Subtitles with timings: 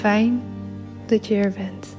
[0.00, 0.42] Fijn
[1.06, 1.96] dat je er bent.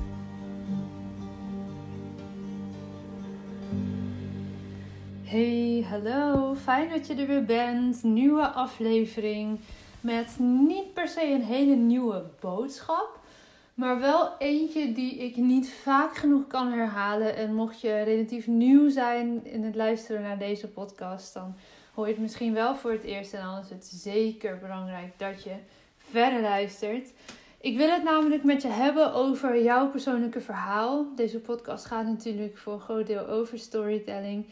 [5.23, 6.55] Hey, hallo.
[6.55, 8.03] Fijn dat je er weer bent.
[8.03, 9.59] Nieuwe aflevering
[9.99, 13.19] met niet per se een hele nieuwe boodschap.
[13.73, 17.35] Maar wel eentje die ik niet vaak genoeg kan herhalen.
[17.35, 21.55] En mocht je relatief nieuw zijn in het luisteren naar deze podcast, dan
[21.93, 23.33] hoor je het misschien wel voor het eerst.
[23.33, 25.55] En dan is het zeker belangrijk dat je
[25.97, 27.09] verder luistert.
[27.61, 31.15] Ik wil het namelijk met je hebben over jouw persoonlijke verhaal.
[31.15, 34.45] Deze podcast gaat natuurlijk voor een groot deel over storytelling.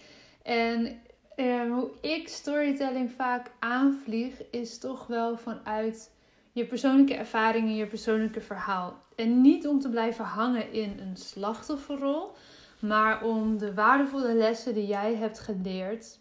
[0.43, 1.01] En
[1.35, 6.11] eh, hoe ik storytelling vaak aanvlieg, is toch wel vanuit
[6.51, 9.03] je persoonlijke ervaringen, je persoonlijke verhaal.
[9.15, 12.31] En niet om te blijven hangen in een slachtofferrol,
[12.79, 16.19] maar om de waardevolle lessen die jij hebt geleerd,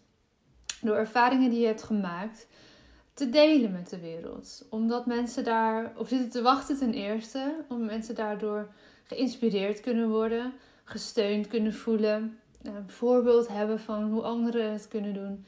[0.81, 2.47] door ervaringen die je hebt gemaakt,
[3.19, 4.65] te delen met de wereld.
[4.69, 8.67] Omdat mensen daar op zitten te wachten ten eerste, om mensen daardoor
[9.03, 10.53] geïnspireerd kunnen worden,
[10.83, 15.45] gesteund kunnen voelen, een voorbeeld hebben van hoe anderen het kunnen doen.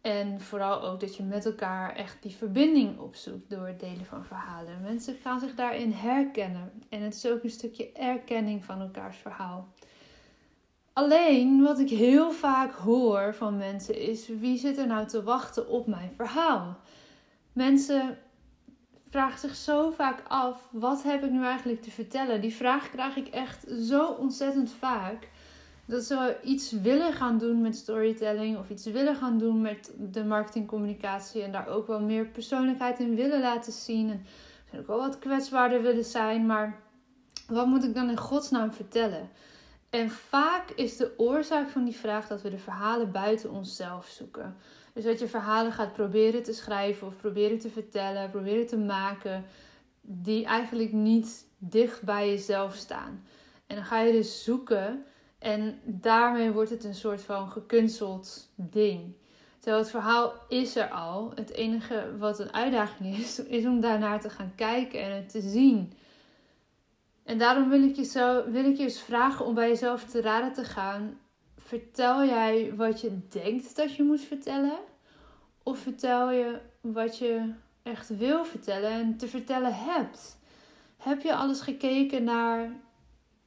[0.00, 4.24] En vooral ook dat je met elkaar echt die verbinding opzoekt door het delen van
[4.24, 4.82] verhalen.
[4.82, 6.72] Mensen gaan zich daarin herkennen.
[6.88, 9.68] En het is ook een stukje erkenning van elkaars verhaal.
[10.92, 15.68] Alleen wat ik heel vaak hoor van mensen is: wie zit er nou te wachten
[15.68, 16.78] op mijn verhaal?
[17.52, 18.18] Mensen
[19.10, 22.40] vragen zich zo vaak af: wat heb ik nu eigenlijk te vertellen?
[22.40, 25.28] Die vraag krijg ik echt zo ontzettend vaak
[25.84, 30.24] dat ze iets willen gaan doen met storytelling of iets willen gaan doen met de
[30.24, 35.18] marketingcommunicatie en daar ook wel meer persoonlijkheid in willen laten zien en ook wel wat
[35.18, 36.80] kwetsbaarder willen zijn, maar
[37.46, 39.30] wat moet ik dan in godsnaam vertellen?
[39.92, 44.56] En vaak is de oorzaak van die vraag dat we de verhalen buiten onszelf zoeken.
[44.92, 49.44] Dus dat je verhalen gaat proberen te schrijven of proberen te vertellen, proberen te maken,
[50.00, 53.24] die eigenlijk niet dicht bij jezelf staan.
[53.66, 55.04] En dan ga je dus zoeken
[55.38, 59.14] en daarmee wordt het een soort van gekunsteld ding.
[59.58, 61.32] Terwijl het verhaal is er al.
[61.34, 65.40] Het enige wat een uitdaging is, is om daarnaar te gaan kijken en het te
[65.40, 65.92] zien.
[67.24, 70.20] En daarom wil ik je, zo, wil ik je eens vragen om bij jezelf te
[70.20, 71.20] raden te gaan.
[71.56, 74.78] Vertel jij wat je denkt dat je moet vertellen?
[75.62, 77.52] Of vertel je wat je
[77.82, 80.38] echt wil vertellen en te vertellen hebt?
[80.96, 82.72] Heb je alles gekeken naar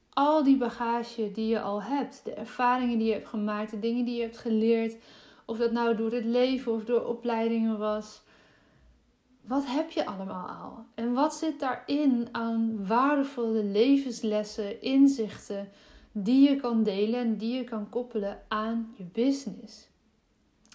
[0.10, 4.06] al die bagage die je al hebt, de ervaringen die je hebt gemaakt, de dingen
[4.06, 4.96] die je hebt geleerd,
[5.46, 8.22] of dat nou door het leven of door opleidingen was.
[9.48, 10.86] Wat heb je allemaal al?
[10.96, 15.70] En wat zit daarin aan waardevolle levenslessen, inzichten
[16.12, 19.88] die je kan delen en die je kan koppelen aan je business?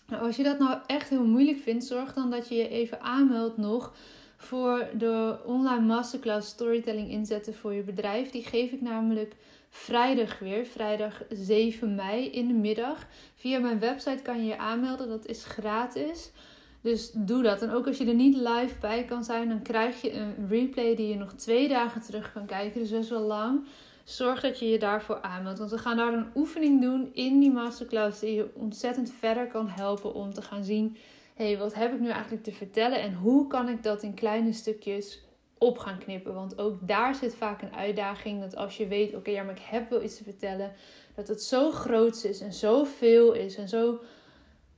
[0.06, 3.00] Nou, als je dat nou echt heel moeilijk vindt, zorg dan dat je je even
[3.00, 3.94] aanmeldt nog
[4.36, 8.30] voor de online masterclass storytelling inzetten voor je bedrijf.
[8.30, 9.36] Die geef ik namelijk
[9.68, 13.06] vrijdag weer, vrijdag 7 mei in de middag.
[13.34, 16.30] Via mijn website kan je je aanmelden, dat is gratis.
[16.80, 17.62] Dus doe dat.
[17.62, 20.94] En ook als je er niet live bij kan zijn, dan krijg je een replay
[20.94, 22.80] die je nog twee dagen terug kan kijken.
[22.80, 23.64] Dus best wel lang.
[24.04, 25.58] Zorg dat je je daarvoor aanmeldt.
[25.58, 29.68] Want we gaan daar een oefening doen in die masterclass die je ontzettend verder kan
[29.68, 30.96] helpen om te gaan zien
[31.40, 34.52] hey, wat heb ik nu eigenlijk te vertellen en hoe kan ik dat in kleine
[34.52, 35.22] stukjes
[35.58, 36.34] op gaan knippen?
[36.34, 39.62] Want ook daar zit vaak een uitdaging dat als je weet, oké, ja, maar ik
[39.64, 40.72] heb wel iets te vertellen,
[41.14, 44.00] dat het zo groot is en zo veel is en zo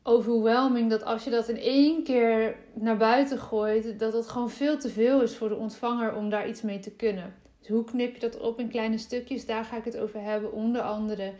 [0.02, 4.78] overwhelming dat als je dat in één keer naar buiten gooit, dat het gewoon veel
[4.78, 7.34] te veel is voor de ontvanger om daar iets mee te kunnen.
[7.58, 9.46] Dus hoe knip je dat op in kleine stukjes?
[9.46, 11.32] Daar ga ik het over hebben, onder andere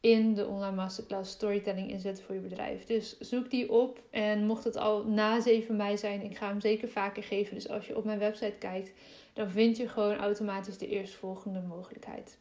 [0.00, 2.84] in de online masterclass storytelling inzetten voor je bedrijf.
[2.84, 6.60] Dus zoek die op en mocht het al na 7 mei zijn, ik ga hem
[6.60, 7.54] zeker vaker geven.
[7.54, 8.92] Dus als je op mijn website kijkt,
[9.32, 12.38] dan vind je gewoon automatisch de eerstvolgende mogelijkheid.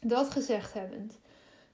[0.00, 1.18] Dat gezegd hebbend,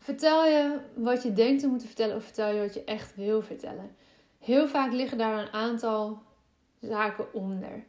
[0.03, 3.43] vertel je wat je denkt te moeten vertellen of vertel je wat je echt wil
[3.43, 3.97] vertellen.
[4.39, 6.23] Heel vaak liggen daar een aantal
[6.81, 7.85] zaken onder.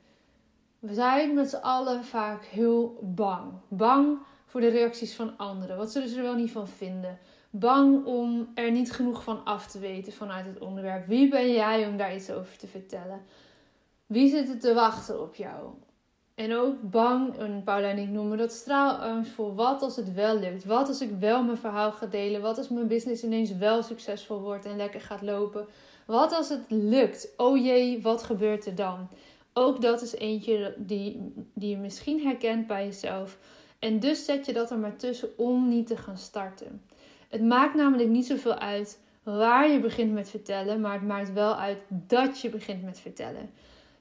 [0.80, 3.52] We zijn met z'n allen vaak heel bang.
[3.68, 5.78] Bang voor de reacties van anderen.
[5.78, 7.20] Wat zullen ze er wel niet van vinden?
[7.50, 11.08] Bang om er niet genoeg van af te weten vanuit het onderwerp.
[11.08, 13.22] Wie ben jij om daar iets over te vertellen?
[14.06, 15.70] Wie zit er te wachten op jou?
[16.36, 20.40] En ook bang, en Paula en ik noemen dat straalangst voor wat als het wel
[20.40, 20.66] lukt.
[20.66, 22.42] Wat als ik wel mijn verhaal ga delen?
[22.42, 25.66] Wat als mijn business ineens wel succesvol wordt en lekker gaat lopen?
[26.06, 27.34] Wat als het lukt?
[27.38, 29.08] Oh jee, wat gebeurt er dan?
[29.54, 33.38] Ook dat is eentje die, die je misschien herkent bij jezelf.
[33.80, 36.82] En dus zet je dat er maar tussen om niet te gaan starten.
[37.30, 41.56] Het maakt namelijk niet zoveel uit waar je begint met vertellen, maar het maakt wel
[41.56, 43.50] uit dat je begint met vertellen.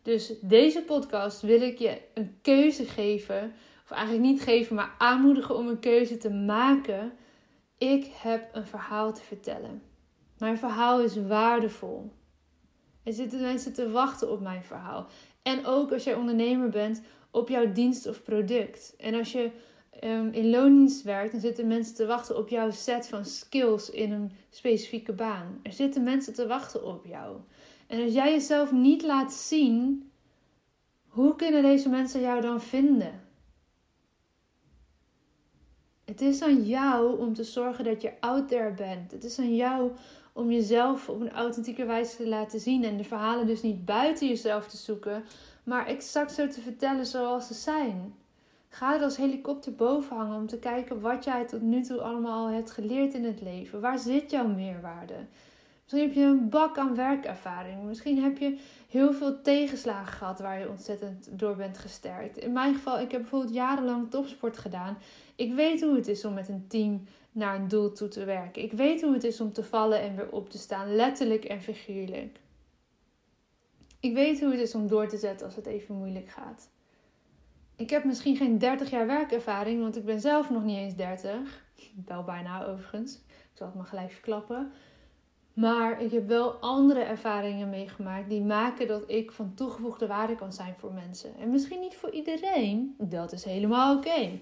[0.03, 3.53] Dus deze podcast wil ik je een keuze geven,
[3.85, 7.13] of eigenlijk niet geven, maar aanmoedigen om een keuze te maken.
[7.79, 9.83] Ik heb een verhaal te vertellen.
[10.39, 12.13] Mijn verhaal is waardevol.
[13.03, 15.07] Er zitten mensen te wachten op mijn verhaal.
[15.43, 18.95] En ook als jij ondernemer bent, op jouw dienst of product.
[18.99, 19.51] En als je
[20.05, 24.13] um, in loondienst werkt, dan zitten mensen te wachten op jouw set van skills in
[24.13, 25.61] een specifieke baan.
[25.63, 27.37] Er zitten mensen te wachten op jou.
[27.93, 30.11] En als jij jezelf niet laat zien,
[31.09, 33.21] hoe kunnen deze mensen jou dan vinden?
[36.05, 39.11] Het is aan jou om te zorgen dat je out there bent.
[39.11, 39.91] Het is aan jou
[40.33, 44.29] om jezelf op een authentieke wijze te laten zien en de verhalen dus niet buiten
[44.29, 45.25] jezelf te zoeken,
[45.65, 48.15] maar exact zo te vertellen zoals ze zijn.
[48.69, 52.47] Ga er als helikopter boven hangen om te kijken wat jij tot nu toe allemaal
[52.47, 53.81] hebt geleerd in het leven.
[53.81, 55.27] Waar zit jouw meerwaarde?
[55.93, 57.83] Misschien heb je een bak aan werkervaring.
[57.83, 58.59] Misschien heb je
[58.89, 62.37] heel veel tegenslagen gehad waar je ontzettend door bent gesterkt.
[62.37, 64.99] In mijn geval, ik heb bijvoorbeeld jarenlang topsport gedaan.
[65.37, 68.63] Ik weet hoe het is om met een team naar een doel toe te werken.
[68.63, 71.61] Ik weet hoe het is om te vallen en weer op te staan, letterlijk en
[71.61, 72.41] figuurlijk.
[74.01, 76.69] Ik weet hoe het is om door te zetten als het even moeilijk gaat.
[77.77, 81.65] Ik heb misschien geen 30 jaar werkervaring, want ik ben zelf nog niet eens 30.
[82.07, 83.15] Wel bijna overigens.
[83.15, 84.73] Ik zal het maar gelijk verklappen.
[85.53, 90.53] Maar ik heb wel andere ervaringen meegemaakt die maken dat ik van toegevoegde waarde kan
[90.53, 91.37] zijn voor mensen.
[91.39, 94.41] En misschien niet voor iedereen, dat is helemaal oké.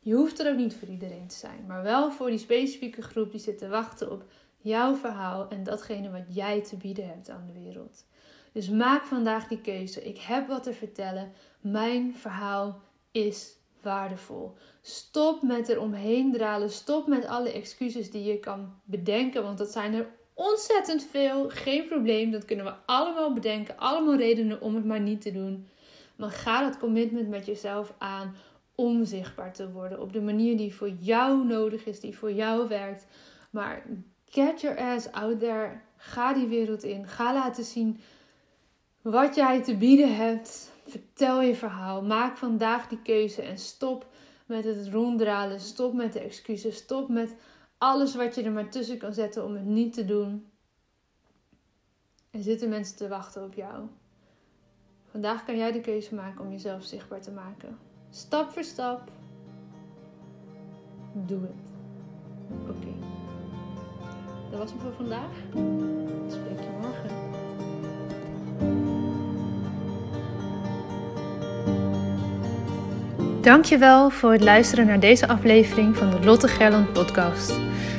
[0.00, 3.30] Je hoeft er ook niet voor iedereen te zijn, maar wel voor die specifieke groep
[3.30, 4.24] die zit te wachten op
[4.56, 8.04] jouw verhaal en datgene wat jij te bieden hebt aan de wereld.
[8.52, 10.04] Dus maak vandaag die keuze.
[10.04, 11.32] Ik heb wat te vertellen.
[11.60, 14.54] Mijn verhaal is waardevol.
[14.80, 16.70] Stop met er omheen dralen.
[16.70, 21.48] Stop met alle excuses die je kan bedenken, want dat zijn er ontzettend veel.
[21.48, 23.78] Geen probleem, dat kunnen we allemaal bedenken.
[23.78, 25.68] Allemaal redenen om het maar niet te doen.
[26.16, 28.34] Maar ga dat commitment met jezelf aan
[28.74, 32.68] om zichtbaar te worden op de manier die voor jou nodig is, die voor jou
[32.68, 33.06] werkt.
[33.50, 33.82] Maar
[34.28, 35.80] get your ass out there.
[35.96, 37.08] Ga die wereld in.
[37.08, 38.00] Ga laten zien
[39.02, 40.70] wat jij te bieden hebt.
[40.86, 42.02] Vertel je verhaal.
[42.02, 44.06] Maak vandaag die keuze en stop
[44.46, 45.60] met het ronddralen.
[45.60, 46.76] Stop met de excuses.
[46.76, 47.34] Stop met
[47.82, 50.50] alles wat je er maar tussen kan zetten om het niet te doen.
[52.30, 53.86] Er zitten mensen te wachten op jou.
[55.10, 57.78] Vandaag kan jij de keuze maken om jezelf zichtbaar te maken.
[58.10, 59.10] Stap voor stap.
[61.12, 61.70] doe het.
[62.76, 62.94] Oké.
[64.50, 65.38] Dat was hem voor vandaag.
[66.26, 67.10] Ik spreek je morgen.
[73.42, 77.71] Dankjewel voor het luisteren naar deze aflevering van de Lotte Gerland podcast.